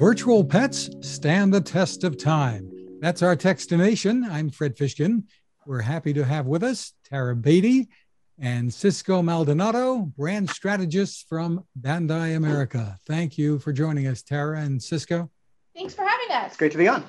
[0.00, 2.72] Virtual pets stand the test of time.
[3.00, 4.26] That's our Techstination.
[4.30, 5.24] I'm Fred Fishkin.
[5.66, 7.90] We're happy to have with us Tara Beatty
[8.38, 12.98] and Cisco Maldonado, brand strategists from Bandai America.
[13.06, 15.30] Thank you for joining us, Tara and Cisco.
[15.76, 16.46] Thanks for having us.
[16.46, 17.04] It's great to be on.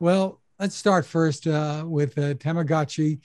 [0.00, 3.20] Well, let's start first uh, with uh, Tamagotchi.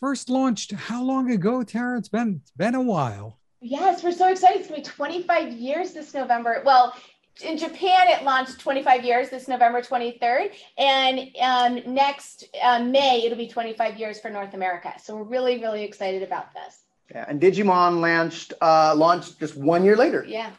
[0.00, 1.98] First launched how long ago, Tara?
[1.98, 3.40] It's been it's been a while.
[3.60, 4.60] Yes, we're so excited.
[4.60, 6.62] It's going to be 25 years this November.
[6.64, 6.94] Well,
[7.42, 13.38] in Japan, it launched 25 years this November 23rd, and um, next uh, May it'll
[13.38, 14.92] be 25 years for North America.
[15.02, 16.82] So we're really, really excited about this.
[17.10, 20.24] Yeah, and Digimon launched uh, launched just one year later.
[20.26, 20.50] Yeah.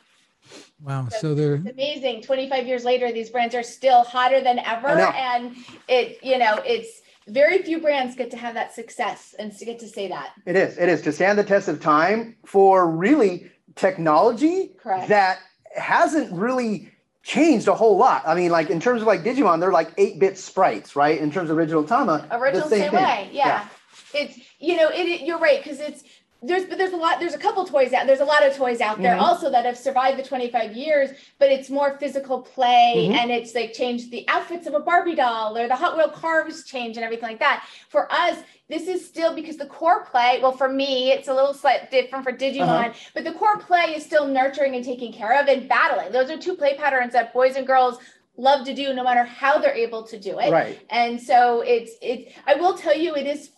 [0.82, 1.08] Wow.
[1.10, 2.24] So, so they're it's amazing.
[2.24, 5.56] 25 years later, these brands are still hotter than ever, and
[5.88, 9.80] it you know it's very few brands get to have that success and to get
[9.80, 10.34] to say that.
[10.46, 10.78] It is.
[10.78, 15.08] It is to stand the test of time for really technology Correct.
[15.10, 15.40] that
[15.76, 16.92] hasn't really
[17.24, 18.24] changed a whole lot.
[18.26, 21.20] I mean, like in terms of like Digimon, they're like eight bit sprites, right?
[21.20, 23.30] In terms of original Tama, original same, same way.
[23.32, 23.68] Yeah.
[24.14, 24.22] yeah.
[24.22, 26.04] it's you know it, it you're right because it's
[26.44, 28.82] there's but there's a lot there's a couple toys out there's a lot of toys
[28.82, 29.22] out there Mhm.
[29.22, 33.16] also that have survived the 25 years but it's more physical play Mhm.
[33.16, 36.64] and it's like changed the outfits of a barbie doll or the hot wheel cars
[36.66, 38.38] change and everything like that for us
[38.70, 42.24] this is still because the core play well for me it's a little slightly different
[42.26, 42.94] for digimon Uh-huh.
[43.14, 46.38] but the core play is still nurturing and taking care of and battling those are
[46.38, 48.00] two play patterns that boys and girls
[48.38, 50.80] love to do no matter how they're able to do it Right.
[50.90, 53.52] and so it's it's I will tell you it is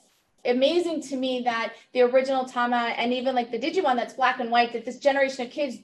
[0.46, 4.52] amazing to me that the original Tama and even like the Digimon that's black and
[4.52, 5.78] white that this generation of kids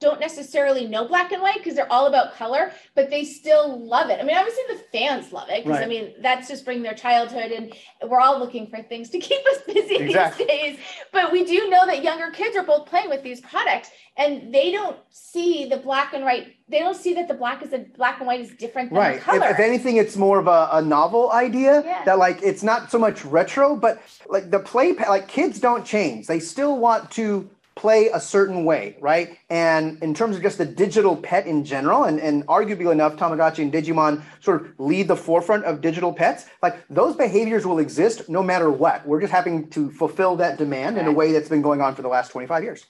[0.00, 4.10] don't necessarily know black and white because they're all about color, but they still love
[4.10, 4.20] it.
[4.20, 7.50] I mean, obviously the fans love it because I mean that's just bringing their childhood,
[7.50, 7.74] and
[8.08, 10.44] we're all looking for things to keep us busy Exactly.
[10.46, 10.78] these days.
[11.12, 14.70] But we do know that younger kids are both playing with these products, and they
[14.70, 16.54] don't see the black and white.
[16.68, 19.14] They don't see that the black is a black and white is different than Right.
[19.16, 19.44] the color.
[19.46, 22.04] If, if anything, it's more of a, a novel idea Yeah.
[22.04, 26.26] that like it's not so much retro, but like the play like kids don't change.
[26.26, 29.38] They still want to play a certain way, right?
[29.48, 33.62] And in terms of just the digital pet in general, and, and arguably enough, Tamagotchi
[33.62, 36.46] and Digimon sort of lead the forefront of digital pets.
[36.60, 39.06] Like those behaviors will exist no matter what.
[39.06, 42.02] We're just having to fulfill that demand in a way that's been going on for
[42.02, 42.84] the last 25 years.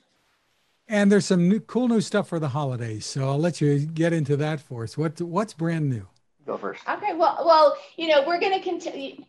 [0.89, 3.05] and there's some new, cool new stuff for the holidays.
[3.05, 4.97] So I'll let you get into that for us.
[4.97, 6.07] What what's brand new?
[6.47, 6.81] Go first.
[6.89, 9.23] Okay, well, well, you know, we're going to continue.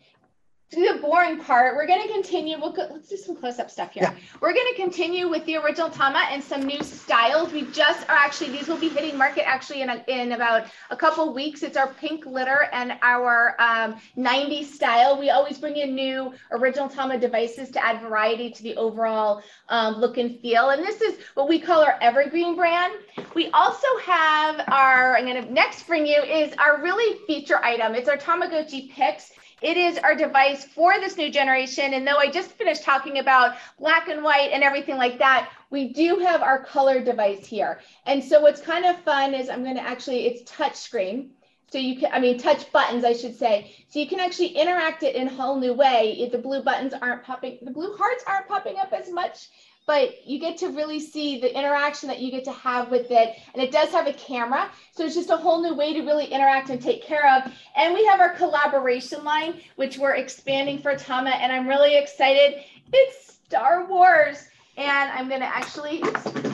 [0.72, 1.76] Do the boring part.
[1.76, 2.60] We're going to continue.
[2.60, 4.04] We'll go, let's do some close-up stuff here.
[4.04, 4.16] Yeah.
[4.40, 7.52] We're going to continue with the original Tama and some new styles.
[7.52, 10.96] We just are actually these will be hitting market actually in a, in about a
[10.96, 11.64] couple weeks.
[11.64, 15.20] It's our pink litter and our um, 90s style.
[15.20, 19.96] We always bring in new original Tama devices to add variety to the overall um,
[19.96, 20.70] look and feel.
[20.70, 22.94] And this is what we call our evergreen brand.
[23.34, 25.18] We also have our.
[25.18, 27.96] I'm going to next bring you is our really feature item.
[27.96, 29.32] It's our Tamagotchi Pix.
[29.62, 31.94] It is our device for this new generation.
[31.94, 35.94] And though I just finished talking about black and white and everything like that, we
[35.94, 37.82] do have our color device here.
[38.06, 41.32] And so what's kind of fun is I'm going to actually, it's touch screen.
[41.72, 43.76] So you can, I mean, touch buttons, I should say.
[43.90, 46.16] So you can actually interact it in a whole new way.
[46.20, 49.50] If the blue buttons aren't popping, the blue hearts aren't popping up as much,
[49.90, 53.36] but you get to really see the interaction that you get to have with it.
[53.56, 54.70] And it does have a camera.
[54.92, 57.52] So it's just a whole new way to really interact and take care of.
[57.76, 61.32] And we have our collaboration line, which we're expanding for Tama.
[61.32, 62.64] And I'm really excited.
[62.94, 64.46] It's Star Wars.
[64.78, 66.04] And I'm going to actually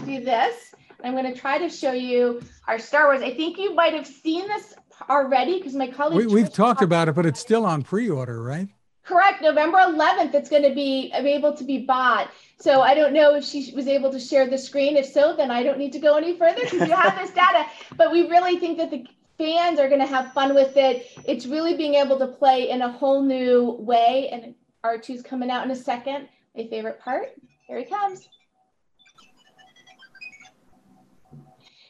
[0.05, 0.73] do this.
[1.03, 3.21] I'm going to try to show you our Star Wars.
[3.21, 4.75] I think you might have seen this
[5.09, 6.25] already because my colleague.
[6.25, 8.69] We, we've talked about it, but it's still on pre-order, right?
[9.05, 9.41] Correct.
[9.41, 12.31] November 11th, it's going to be able to be bought.
[12.59, 14.97] So I don't know if she was able to share the screen.
[14.97, 17.65] If so, then I don't need to go any further because you have this data.
[17.97, 19.05] But we really think that the
[19.37, 21.07] fans are going to have fun with it.
[21.25, 24.29] It's really being able to play in a whole new way.
[24.31, 26.27] And R2's coming out in a second.
[26.55, 27.33] My favorite part.
[27.67, 28.27] Here he comes.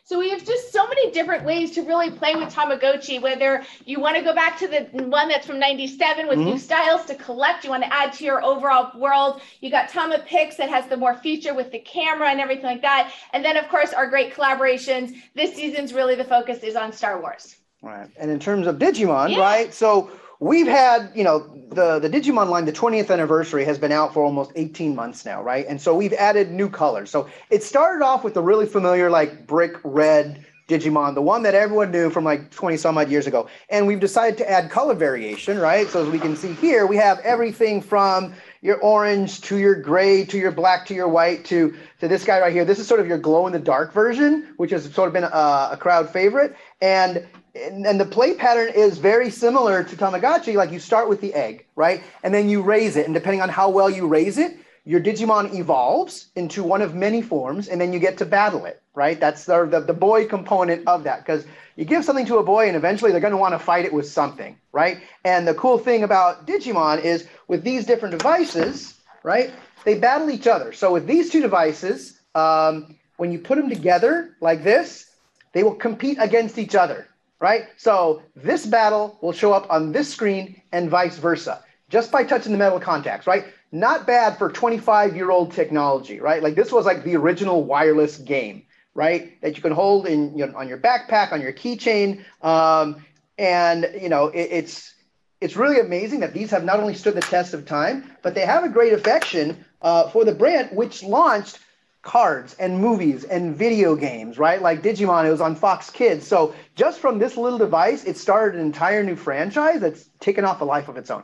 [0.08, 4.00] So we have just so many different ways to really play with Tamagotchi, whether you
[4.00, 6.58] want to go back to the one that's from 97 with new mm-hmm.
[6.58, 9.42] styles to collect, you want to add to your overall world.
[9.62, 12.84] You got Tama Pix that has the more feature with the camera and everything like
[12.84, 13.14] that.
[13.34, 15.16] And then of course our great collaborations.
[15.34, 17.56] This season's really the focus is on Star Wars.
[17.82, 18.08] Right.
[18.20, 19.40] And in terms of Digimon, Yeah.
[19.40, 19.74] right?
[19.74, 21.40] So we've had, you know,
[21.70, 25.42] the the Digimon line, the 20th anniversary has been out for almost 18 months now,
[25.42, 25.66] right?
[25.68, 27.10] And so we've added new colors.
[27.10, 31.54] So it started off with the really familiar like brick red Digimon, the one that
[31.54, 33.48] everyone knew from like 20 some odd years ago.
[33.70, 35.88] And we've decided to add color variation, right?
[35.88, 38.34] So as we can see here, we have everything from
[38.64, 42.40] your orange to your gray to your black to your white to to this guy
[42.40, 42.66] right here.
[42.66, 45.24] This is sort of your glow in the dark version, which has sort of been
[45.24, 46.56] a, a crowd favorite.
[46.82, 50.56] And and the play pattern is very similar to Tamagotchi.
[50.56, 52.04] Like you start with the egg, right?
[52.24, 53.06] And then you raise it.
[53.06, 57.22] And depending on how well you raise it, your Digimon evolves into one of many
[57.22, 59.20] forms, and then you get to battle it, right?
[59.20, 61.26] That's the, the, the boy component of that.
[61.26, 63.86] Because you give something to a boy, and eventually they're going to want to fight
[63.86, 65.00] it with something, right?
[65.24, 68.94] And the cool thing about Digimon is with these different devices,
[69.24, 69.52] right?
[69.86, 70.72] They battle each other.
[70.72, 75.10] So with these two devices, um, when you put them together like this,
[75.54, 77.08] they will compete against each other
[77.40, 77.68] right?
[77.78, 82.52] So this battle will show up on this screen and vice versa, just by touching
[82.52, 83.46] the metal contacts, right?
[83.72, 86.42] Not bad for 25 year old technology, right?
[86.42, 89.40] Like this was like the original wireless game, right?
[89.42, 93.06] That you can hold in you know, on your backpack, on your keychain, um,
[93.38, 94.94] and you know it, it's
[95.42, 98.46] it's really amazing that these have not only stood the test of time, but they
[98.46, 101.60] have a great affection uh, for the brand, which launched
[102.06, 104.62] cards and movies and video games, right?
[104.62, 106.26] Like Digimon, it was on Fox Kids.
[106.26, 110.62] So just from this little device, it started an entire new franchise that's taken off
[110.62, 111.24] a life of its own.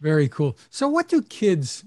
[0.00, 0.58] Very cool.
[0.68, 1.84] So, what do kids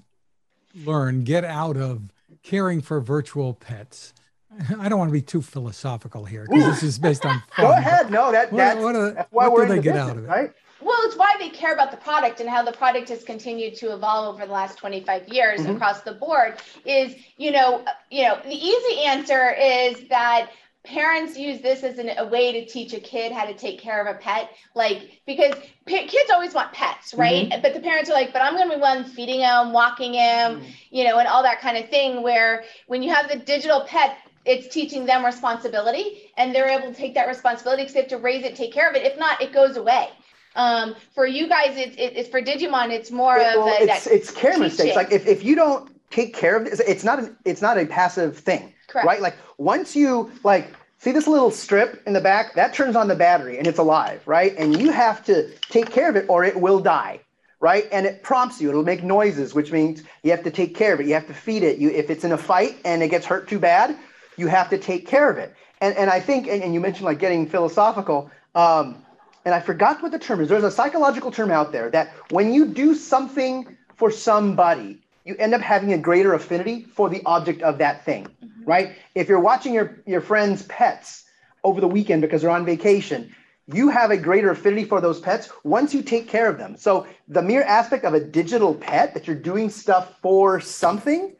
[0.74, 2.10] learn, get out of
[2.42, 4.14] caring for virtual pets?
[4.80, 7.42] I don't want to be too philosophical here because this is based on.
[7.56, 8.10] Fun, Go ahead.
[8.10, 10.24] No, that, that's, what, what, that's why what we're do they get business, out of
[10.24, 10.28] it?
[10.28, 10.52] Right?
[10.86, 13.92] Well, it's why they care about the product and how the product has continued to
[13.92, 15.72] evolve over the last 25 years mm-hmm.
[15.72, 16.58] across the board.
[16.84, 20.50] Is you know, you know, the easy answer is that
[20.84, 24.00] parents use this as an, a way to teach a kid how to take care
[24.00, 25.52] of a pet like because
[25.84, 27.60] p- kids always want pets right mm-hmm.
[27.60, 30.60] but the parents are like but i'm going to be one feeding him walking him
[30.60, 30.70] mm-hmm.
[30.90, 34.16] you know and all that kind of thing where when you have the digital pet
[34.44, 38.18] it's teaching them responsibility and they're able to take that responsibility because they have to
[38.18, 40.08] raise it take care of it if not it goes away
[40.56, 42.90] um, for you guys, it's it, it's for Digimon.
[42.90, 44.96] It's more it, well, of a, it's it's care mistakes.
[44.96, 47.86] Like if, if you don't take care of this, it's not an it's not a
[47.86, 49.06] passive thing, Correct.
[49.06, 49.20] right?
[49.20, 53.14] Like once you like see this little strip in the back that turns on the
[53.14, 54.54] battery and it's alive, right?
[54.58, 57.20] And you have to take care of it or it will die
[57.58, 57.88] right?
[57.90, 58.68] And it prompts you.
[58.68, 61.06] It'll make noises, which means you have to take care of it.
[61.06, 61.78] You have to feed it.
[61.78, 63.96] You, if it's in a fight and it gets hurt too bad,
[64.36, 65.54] you have to take care of it.
[65.80, 68.30] And and I think, and, and you mentioned like getting philosophical.
[68.54, 69.02] Um,
[69.46, 70.48] and I forgot what the term is.
[70.48, 75.54] There's a psychological term out there that when you do something for somebody, you end
[75.54, 78.64] up having a greater affinity for the object of that thing, mm-hmm.
[78.64, 78.96] right?
[79.14, 81.24] If you're watching your, your friend's pets
[81.62, 83.34] over the weekend because they're on vacation,
[83.72, 86.76] you have a greater affinity for those pets once you take care of them.
[86.76, 91.36] So the mere aspect of a digital pet that you're doing stuff for something,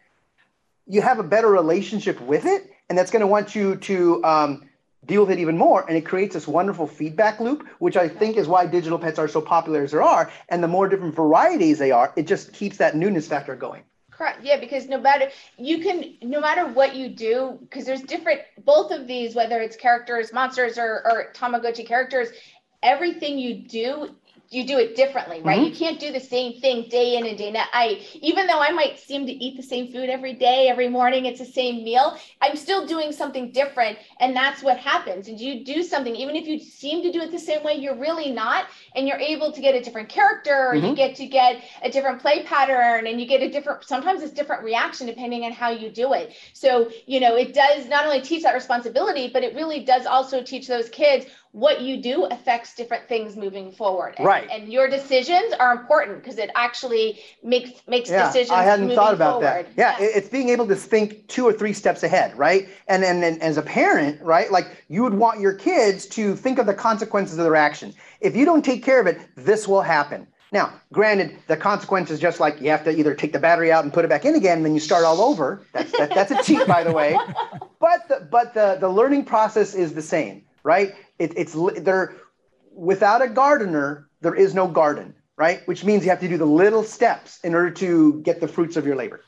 [0.87, 4.69] you have a better relationship with it, and that's going to want you to um,
[5.07, 8.37] deal with it even more and it creates this wonderful feedback loop which i think
[8.37, 10.31] is why digital pets are so popular as they are.
[10.49, 13.83] And the more different varieties they are it just keeps that newness factor going.
[14.11, 14.43] Correct.
[14.43, 18.91] Yeah because no matter you can no matter what you do because there's different both
[18.91, 22.29] of these whether it's characters monsters or, or tamagotchi characters
[22.83, 24.15] everything you do
[24.51, 25.59] you do it differently, right?
[25.59, 25.67] Mm-hmm.
[25.67, 27.69] You can't do the same thing day in and day out.
[27.73, 31.27] I even though I might seem to eat the same food every day, every morning,
[31.27, 32.17] it's the same meal.
[32.41, 35.29] I'm still doing something different, and that's what happens.
[35.29, 37.97] And you do something, even if you seem to do it the same way, you're
[37.97, 40.87] really not, and you're able to get a different character, or mm-hmm.
[40.87, 43.85] you get to get a different play pattern, and you get a different.
[43.85, 46.37] Sometimes it's different reaction depending on how you do it.
[46.53, 50.43] So you know, it does not only teach that responsibility, but it really does also
[50.43, 51.27] teach those kids
[51.57, 54.15] what you do affects different things moving forward.
[54.19, 54.47] And, right.
[54.53, 58.51] And your decisions are important because it actually makes makes yeah, decisions.
[58.51, 59.65] I hadn't thought about forward.
[59.65, 59.69] that.
[59.75, 62.69] Yeah, yeah, it's being able to think two or three steps ahead, right?
[62.89, 66.59] And, and and as a parent, right, like you would want your kids to think
[66.59, 67.95] of the consequences of their action.
[68.21, 70.27] If you don't take care of it, this will happen.
[70.53, 73.83] Now, granted, the consequence is just like you have to either take the battery out
[73.83, 75.63] and put it back in again, and then you start all over.
[75.73, 77.19] That's that, that's a cheat, by the way.
[77.79, 80.95] But the, but the the learning process is the same right?
[81.19, 82.17] It, it's there
[82.75, 85.67] without a gardener, there is no garden, right?
[85.67, 88.77] Which means you have to do the little steps in order to get the fruits
[88.77, 89.23] of your labor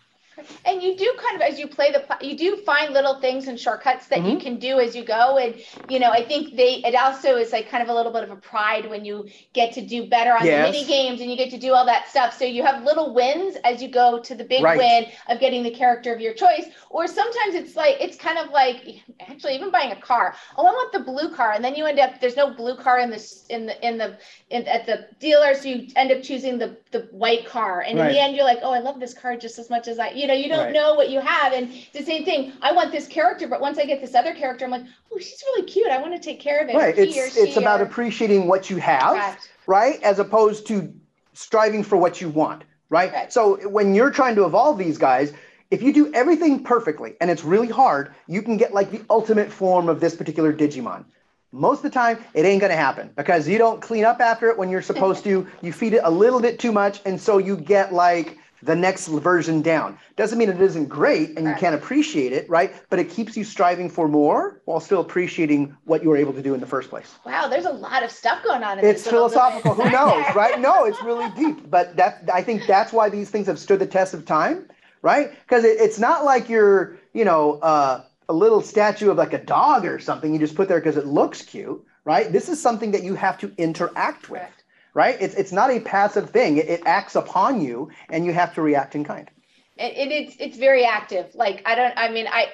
[0.65, 3.59] and you do kind of as you play the you do find little things and
[3.59, 4.31] shortcuts that mm-hmm.
[4.31, 5.55] you can do as you go and
[5.89, 8.31] you know i think they it also is like kind of a little bit of
[8.31, 10.67] a pride when you get to do better on yes.
[10.67, 13.15] the mini games and you get to do all that stuff so you have little
[13.15, 14.79] wins as you go to the big right.
[14.79, 18.51] win of getting the character of your choice or sometimes it's like it's kind of
[18.51, 21.85] like actually even buying a car oh i want the blue car and then you
[21.87, 24.19] end up there's no blue car in the in the in the
[24.51, 28.09] in, at the dealer so you end up choosing the the white car and right.
[28.09, 30.11] in the end you're like oh i love this car just as much as i
[30.11, 30.73] you know you don't right.
[30.73, 31.53] know what you have.
[31.53, 32.53] And it's the same thing.
[32.63, 35.43] I want this character, but once I get this other character, I'm like, oh, she's
[35.47, 35.89] really cute.
[35.89, 36.77] I want to take care of it.
[36.77, 36.97] Right.
[36.97, 37.85] It's it's about or...
[37.85, 39.51] appreciating what you have, Correct.
[39.67, 40.95] right, as opposed to
[41.33, 43.13] striving for what you want right?
[43.13, 43.33] right?
[43.33, 45.33] So when you're trying to evolve these guys,
[45.71, 49.53] if you do everything perfectly and it's really hard, you can get like the ultimate
[49.53, 51.05] form of this particular Digimon.
[51.51, 54.51] Most of the time, it ain't going to happen because you don't clean up after
[54.51, 55.47] it when you're supposed to.
[55.63, 59.09] You feed it a little bit too much, and so you get like the next
[59.09, 59.99] version down.
[60.17, 62.75] Doesn't mean it isn't great and you can't appreciate it, right?
[62.91, 66.43] But it keeps you striving for more while still appreciating what you were able to
[66.43, 67.15] do in the first place.
[67.25, 68.79] Wow, there's a lot of stuff going on.
[68.79, 69.03] In this.
[69.03, 69.75] It's philosophical.
[69.75, 70.61] Who knows, right?
[70.61, 71.71] No, it's really deep.
[71.71, 74.69] But that I think that's why these things have stood the test of time,
[75.03, 75.31] right?
[75.43, 79.43] Because it, it's not like you're, you know, uh, a little statue of like a
[79.43, 82.31] dog or something you just put there because it looks cute, right?
[82.31, 84.51] This is something that you have to interact with
[84.95, 85.17] right?
[85.21, 86.57] It's, it's not a passive thing.
[86.59, 89.31] It, it acts upon you and you have to react in kind.
[89.79, 91.35] And it, it's, it's very active.
[91.35, 92.49] Like, I don't, I mean, I,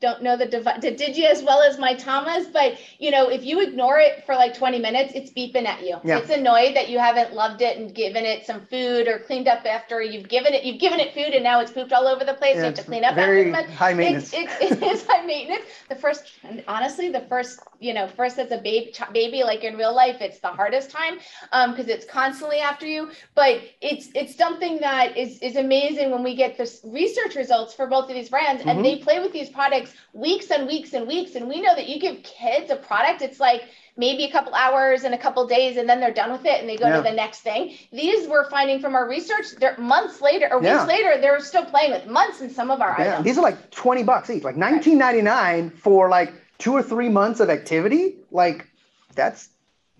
[0.00, 3.44] don't know the, dev- the Digi as well as my Tamas, but you know, if
[3.44, 5.98] you ignore it for like 20 minutes, it's beeping at you.
[6.04, 6.18] Yeah.
[6.18, 9.66] It's annoyed that you haven't loved it and given it some food or cleaned up
[9.66, 12.34] after you've given it, you've given it food and now it's pooped all over the
[12.34, 12.54] place.
[12.54, 14.32] Yeah, you have to clean up very after high maintenance.
[14.32, 15.64] It's, it's, it is high maintenance.
[15.88, 16.32] The first,
[16.68, 20.38] honestly, the first, you know, first as a baby, baby, like in real life, it's
[20.38, 21.18] the hardest time
[21.52, 23.10] um, because it's constantly after you.
[23.34, 27.86] But it's it's something that is is amazing when we get the research results for
[27.86, 28.70] both of these brands mm-hmm.
[28.70, 31.34] and they play with these products weeks and weeks and weeks.
[31.34, 33.64] And we know that you give kids a product, it's like
[33.96, 36.68] maybe a couple hours and a couple days, and then they're done with it and
[36.68, 36.96] they go yeah.
[36.96, 37.76] to the next thing.
[37.92, 40.76] These we're finding from our research, they're months later or yeah.
[40.76, 43.12] weeks later, they're still playing with months in some of our yeah.
[43.12, 43.24] items.
[43.24, 47.50] These are like 20 bucks each, like 19.99 for like two or three months of
[47.50, 48.16] activity.
[48.30, 48.66] Like
[49.14, 49.48] that's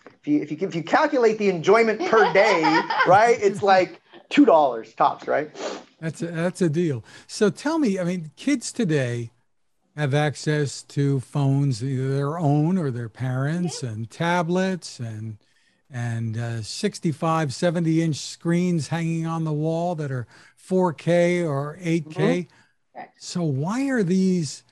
[0.06, 2.62] if you if you if you calculate the enjoyment per day,
[3.06, 3.36] right?
[3.40, 5.50] It's like two dollars tops, right?
[6.00, 7.04] That's a, that's a deal.
[7.26, 9.32] So tell me, I mean, kids today
[9.98, 15.38] have access to phones, either their own or their parents, and tablets and
[15.90, 20.26] and uh, 65, 70 inch screens hanging on the wall that are
[20.68, 22.04] 4K or 8K.
[22.04, 23.02] Mm-hmm.
[23.18, 24.64] So why are these?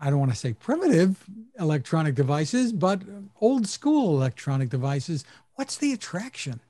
[0.00, 1.24] I don't want to say primitive
[1.58, 3.02] electronic devices, but
[3.40, 5.24] old school electronic devices.
[5.54, 6.60] What's the attraction?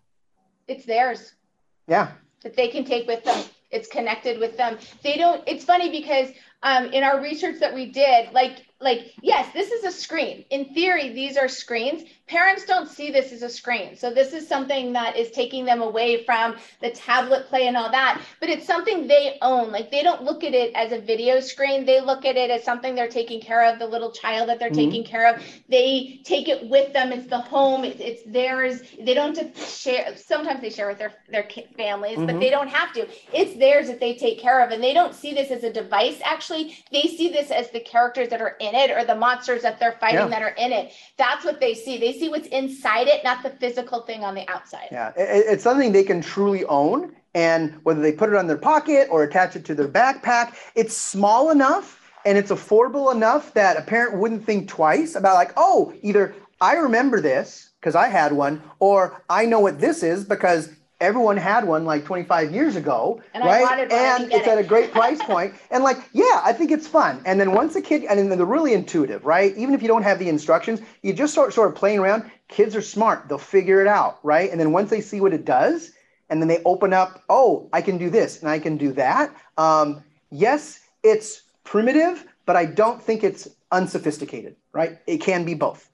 [0.68, 1.34] It's theirs.
[1.88, 2.12] Yeah.
[2.42, 3.44] That they can take with them.
[3.70, 4.78] It's connected with them.
[5.02, 6.30] They don't, it's funny because
[6.62, 10.66] um, in our research that we did, like like yes this is a screen in
[10.74, 14.92] theory these are screens parents don't see this as a screen so this is something
[14.92, 19.06] that is taking them away from the tablet play and all that but it's something
[19.06, 22.36] they own like they don't look at it as a video screen they look at
[22.36, 24.90] it as something they're taking care of the little child that they're mm-hmm.
[24.90, 29.14] taking care of they take it with them it's the home it's, it's theirs they
[29.14, 32.26] don't share sometimes they share with their their families mm-hmm.
[32.26, 35.14] but they don't have to it's theirs that they take care of and they don't
[35.14, 38.74] see this as a device actually they see this as the characters that are in
[38.74, 40.28] it or the monsters that they're fighting yeah.
[40.28, 40.92] that are in it.
[41.16, 41.98] That's what they see.
[41.98, 44.88] They see what's inside it, not the physical thing on the outside.
[44.90, 47.14] Yeah, it's something they can truly own.
[47.34, 50.96] And whether they put it on their pocket or attach it to their backpack, it's
[50.96, 55.92] small enough and it's affordable enough that a parent wouldn't think twice about, like, oh,
[56.02, 60.70] either I remember this because I had one, or I know what this is because
[61.00, 63.90] everyone had one like 25 years ago, and right?
[63.92, 64.50] and it's it.
[64.50, 65.54] at a great price point.
[65.70, 67.20] And like, yeah, I think it's fun.
[67.26, 69.54] And then once a kid, and then they're really intuitive, right?
[69.56, 72.30] Even if you don't have the instructions, you just start sort of playing around.
[72.48, 74.50] Kids are smart; they'll figure it out, right?
[74.50, 75.92] And then once they see what it does,
[76.28, 79.34] and then they open up, oh, I can do this and I can do that.
[79.56, 84.98] Um, yes, it's primitive, but I don't think it's unsophisticated, right?
[85.06, 85.88] It can be both.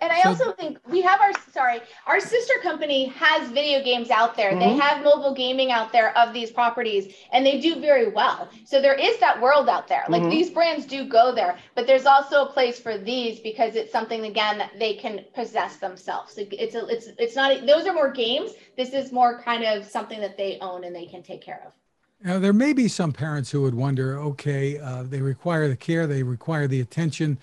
[0.00, 4.10] And I so, also think we have our sorry, our sister company has video games
[4.10, 4.50] out there.
[4.50, 4.60] Mm-hmm.
[4.60, 8.48] They have mobile gaming out there of these properties and they do very well.
[8.64, 10.04] So there is that world out there.
[10.08, 10.30] Like mm-hmm.
[10.30, 14.24] these brands do go there, but there's also a place for these because it's something
[14.24, 16.38] again that they can possess themselves.
[16.38, 18.52] It's a, it's it's not those are more games.
[18.76, 21.72] This is more kind of something that they own and they can take care of.
[22.20, 26.06] Now, there may be some parents who would wonder okay, uh, they require the care,
[26.06, 27.38] they require the attention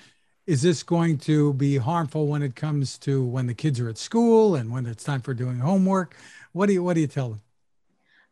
[0.48, 3.98] is this going to be harmful when it comes to when the kids are at
[3.98, 6.16] school and when it's time for doing homework?
[6.52, 7.42] What do you what do you tell them?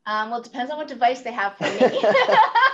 [0.06, 1.80] Um, well, it depends on what device they have for me.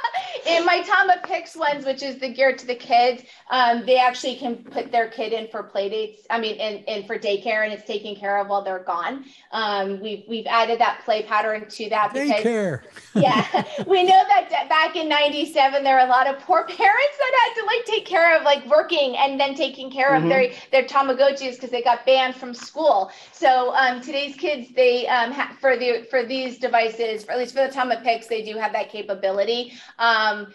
[0.57, 4.35] in my Tama Pix ones, which is the geared to the kids, um, they actually
[4.35, 6.25] can put their kid in for play dates.
[6.29, 9.25] I mean, in, in for daycare, and it's taken care of while they're gone.
[9.51, 12.81] Um, we've we've added that play pattern to that because daycare.
[13.15, 17.39] yeah, we know that back in '97 there are a lot of poor parents that
[17.45, 20.23] had to like take care of like working and then taking care mm-hmm.
[20.23, 23.11] of their their Tamagotchis because they got banned from school.
[23.31, 27.55] So um, today's kids, they um, ha- for the for these devices, for at least
[27.55, 29.73] for the Tama Pix, they do have that capability.
[29.97, 30.53] Um, Um,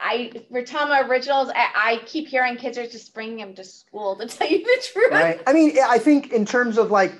[0.00, 1.50] I Ritama originals.
[1.54, 4.16] I, I, keep hearing kids are just bringing them to school.
[4.16, 5.40] To tell you the truth, right?
[5.46, 7.12] I mean, I think in terms of like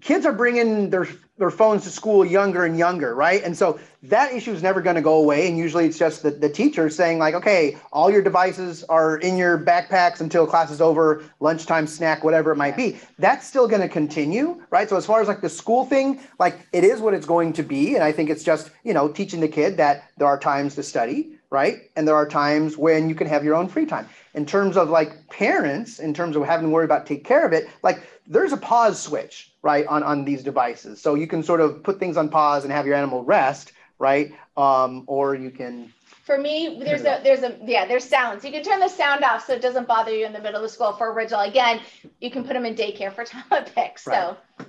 [0.00, 1.08] kids are bringing their
[1.38, 3.42] their phones to school younger and younger, right?
[3.42, 5.48] And so that issue is never going to go away.
[5.48, 9.36] And usually it's just the, the teacher saying, like, okay, all your devices are in
[9.36, 12.98] your backpacks until class is over, lunchtime snack, whatever it might be.
[13.18, 14.88] That's still going to continue, right?
[14.88, 17.62] So as far as like the school thing, like it is what it's going to
[17.62, 17.94] be.
[17.96, 20.82] And I think it's just, you know, teaching the kid that there are times to
[20.82, 21.90] study, right?
[21.96, 24.08] And there are times when you can have your own free time.
[24.34, 27.52] In terms of like parents, in terms of having to worry about take care of
[27.52, 31.00] it, like there's a pause switch, right, on, on these devices.
[31.00, 34.32] So you can sort of put things on pause and have your animal rest, right?
[34.56, 35.92] Um, or you can
[36.26, 38.44] for me, there's a there's a yeah, there's sounds.
[38.44, 40.62] You can turn the sound off so it doesn't bother you in the middle of
[40.62, 41.42] the school for original.
[41.42, 41.80] Again,
[42.20, 44.08] you can put them in daycare for Tama Pix.
[44.08, 44.34] Right.
[44.58, 44.66] So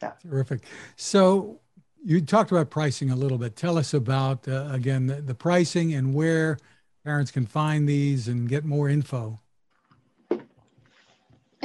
[0.00, 0.12] yeah.
[0.22, 0.60] Terrific.
[0.96, 1.60] So
[2.08, 3.54] you talked about pricing a little bit.
[3.54, 6.56] Tell us about uh, again the, the pricing and where
[7.04, 9.40] parents can find these and get more info.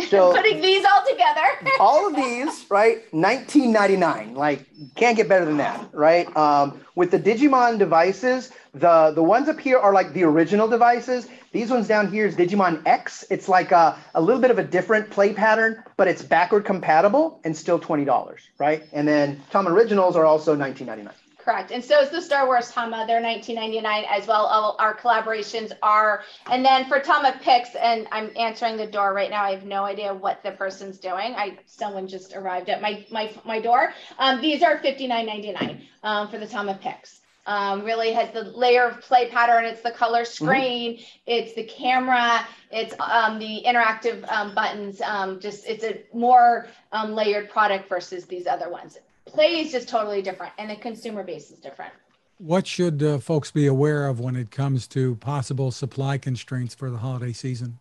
[0.07, 1.41] So putting these all together.
[1.79, 3.03] all of these, right?
[3.11, 4.35] 1999.
[4.35, 6.35] Like can't get better than that, right?
[6.35, 11.27] Um, with the Digimon devices, the the ones up here are like the original devices.
[11.51, 13.23] These ones down here is Digimon X.
[13.29, 17.39] It's like a, a little bit of a different play pattern, but it's backward compatible
[17.43, 18.83] and still $20, right?
[18.91, 21.13] And then Tama Originals are also 1999.
[21.43, 21.71] Correct.
[21.71, 23.03] And so is the Star Wars Tama.
[23.05, 24.45] They're 1999 as well.
[24.45, 26.23] All our collaborations are.
[26.49, 29.43] And then for Tama Pix, and I'm answering the door right now.
[29.43, 31.35] I have no idea what the person's doing.
[31.35, 33.93] I someone just arrived at my my my door.
[34.19, 37.19] Um, these are 59.99 um, for the Tama Pix.
[37.45, 39.65] Um, really has the layer of play pattern.
[39.65, 40.45] It's the color mm-hmm.
[40.45, 40.93] screen.
[40.93, 41.03] Mm-hmm.
[41.25, 42.47] It's the camera.
[42.71, 45.01] It's um, the interactive um, buttons.
[45.01, 48.97] Um, just it's a more um, layered product versus these other ones
[49.33, 51.91] play is just totally different and the consumer base is different.
[52.37, 56.89] What should uh, folks be aware of when it comes to possible supply constraints for
[56.89, 57.79] the holiday season?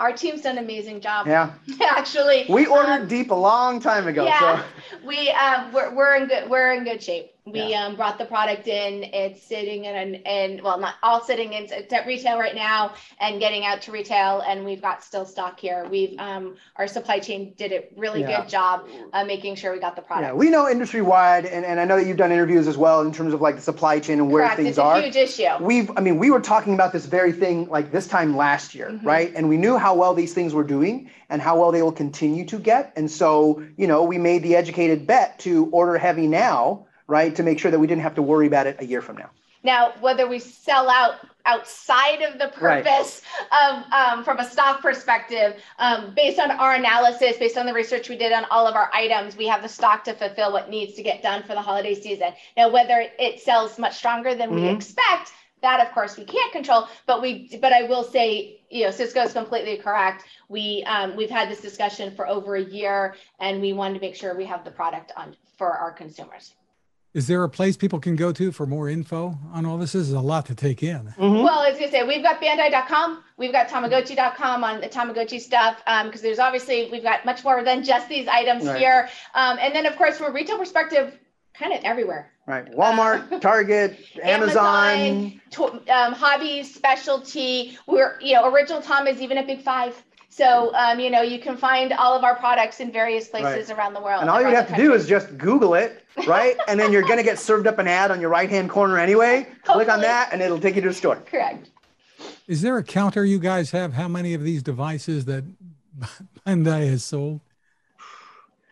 [0.00, 1.26] Our team's done an amazing job.
[1.26, 1.54] Yeah.
[1.82, 4.24] Actually, we ordered um, deep a long time ago.
[4.24, 4.98] Yeah, so.
[5.04, 7.32] we um, we're, we're in good we're in good shape.
[7.52, 7.86] We yeah.
[7.86, 9.04] um, brought the product in.
[9.04, 13.40] It's sitting in an and well, not all sitting in at retail right now and
[13.40, 14.42] getting out to retail.
[14.46, 15.86] And we've got still stock here.
[15.90, 18.42] We've um, our supply chain did a really yeah.
[18.42, 20.28] good job uh, making sure we got the product.
[20.28, 23.00] Yeah, we know industry wide, and, and I know that you've done interviews as well
[23.02, 24.56] in terms of like the supply chain and where Correct.
[24.56, 24.98] things it's are.
[24.98, 25.64] It's huge issue.
[25.64, 28.90] We've, I mean, we were talking about this very thing like this time last year,
[28.90, 29.06] mm-hmm.
[29.06, 29.32] right?
[29.34, 32.44] And we knew how well these things were doing and how well they will continue
[32.46, 32.92] to get.
[32.96, 37.34] And so, you know, we made the educated bet to order heavy now right?
[37.34, 39.30] To make sure that we didn't have to worry about it a year from now.
[39.64, 43.82] Now, whether we sell out outside of the purpose right.
[43.82, 48.08] of um, from a stock perspective, um, based on our analysis, based on the research
[48.08, 50.94] we did on all of our items, we have the stock to fulfill what needs
[50.94, 52.32] to get done for the holiday season.
[52.56, 54.62] Now, whether it sells much stronger than mm-hmm.
[54.62, 56.86] we expect, that of course we can't control.
[57.06, 60.24] But we, but I will say, you know, Cisco is completely correct.
[60.48, 64.14] We um, we've had this discussion for over a year, and we wanted to make
[64.14, 66.54] sure we have the product on for our consumers.
[67.14, 69.92] Is there a place people can go to for more info on all this?
[69.92, 71.06] This is a lot to take in.
[71.18, 71.42] Mm-hmm.
[71.42, 76.04] Well, as you say, we've got Bandai.com, we've got Tamagotchi.com on the Tamagotchi stuff, because
[76.04, 78.78] um, there's obviously we've got much more than just these items right.
[78.78, 81.18] here, um, and then of course from a retail perspective,
[81.54, 82.30] kind of everywhere.
[82.46, 87.78] Right, Walmart, uh, Target, Amazon, Amazon to, um, hobbies, specialty.
[87.86, 90.02] We're you know original Tama is even at Big Five.
[90.28, 93.78] So, um, you know, you can find all of our products in various places right.
[93.78, 94.20] around the world.
[94.20, 96.56] And all you have to do is just Google it, right?
[96.68, 98.98] and then you're going to get served up an ad on your right hand corner
[98.98, 99.48] anyway.
[99.64, 101.16] Click on that and it'll take you to the store.
[101.16, 101.70] Correct.
[102.46, 103.94] Is there a counter you guys have?
[103.94, 105.44] How many of these devices that
[106.46, 107.40] Bandai has sold?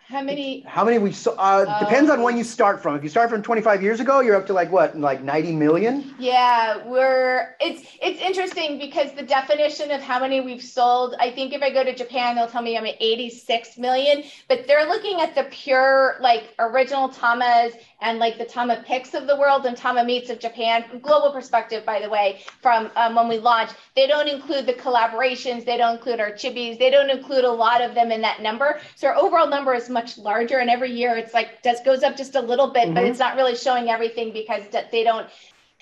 [0.08, 0.60] How many?
[0.60, 1.32] How many we saw?
[1.32, 2.94] Uh, depends on when you start from.
[2.94, 6.14] If you start from 25 years ago, you're up to like what, like 90 million?
[6.16, 7.56] Yeah, we're.
[7.60, 11.16] It's it's interesting because the definition of how many we've sold.
[11.18, 14.68] I think if I go to Japan, they'll tell me I'm at 86 million, but
[14.68, 19.36] they're looking at the pure like original Tamas and like the Tama Pix of the
[19.36, 20.84] world and Tama meets of Japan.
[21.02, 25.64] Global perspective, by the way, from um, when we launched, they don't include the collaborations,
[25.64, 28.78] they don't include our chibis, they don't include a lot of them in that number.
[28.94, 32.14] So our overall number is much larger, and every year it's like just goes up
[32.22, 32.94] just a little bit, mm-hmm.
[32.94, 35.26] but it's not really showing everything because they don't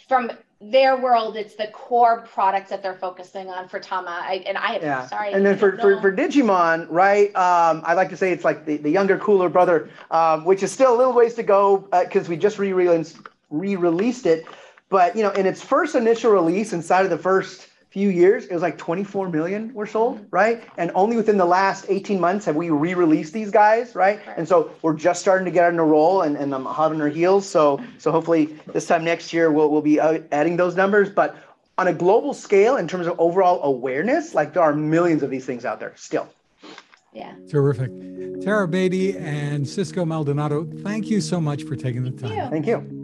[0.08, 4.22] from their world, it's the core products that they're focusing on for Tama.
[4.22, 5.06] I, and I, have, yeah.
[5.06, 5.32] sorry.
[5.32, 7.28] And then for, for, for Digimon, right?
[7.36, 10.72] Um, I like to say it's like the, the younger, cooler brother, um, which is
[10.72, 13.18] still a little ways to go because uh, we just re-released,
[13.50, 14.46] re-released it.
[14.88, 18.52] But, you know, in its first initial release inside of the first few years, it
[18.52, 20.26] was like 24 million were sold, mm-hmm.
[20.32, 20.64] right?
[20.76, 24.18] And only within the last 18 months have we re-released these guys, right?
[24.26, 24.36] right.
[24.36, 27.00] And so we're just starting to get on a roll and, and I'm hot on
[27.00, 27.48] our heels.
[27.48, 31.08] So so hopefully this time next year we'll, we'll be adding those numbers.
[31.08, 31.36] But
[31.78, 35.46] on a global scale, in terms of overall awareness, like there are millions of these
[35.46, 36.28] things out there still.
[37.12, 37.32] Yeah.
[37.48, 37.92] Terrific.
[38.40, 42.50] Tara Beatty and Cisco Maldonado, thank you so much for taking the time.
[42.50, 43.03] Thank you.